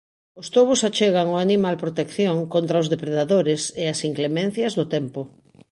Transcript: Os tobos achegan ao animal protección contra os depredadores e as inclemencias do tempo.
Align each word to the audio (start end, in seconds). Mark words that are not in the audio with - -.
Os 0.41 0.47
tobos 0.55 0.85
achegan 0.89 1.27
ao 1.29 1.41
animal 1.45 1.75
protección 1.83 2.37
contra 2.53 2.81
os 2.81 2.89
depredadores 2.93 3.61
e 3.81 3.85
as 3.93 3.99
inclemencias 4.09 4.73
do 4.79 4.85
tempo. 4.95 5.21